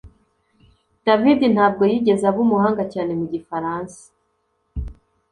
David 1.05 1.39
ntabwo 1.55 1.81
yigeze 1.91 2.23
aba 2.29 2.39
umuhanga 2.45 2.83
cyane 2.93 3.11
mu 3.19 3.25
gifaransa 3.33 3.99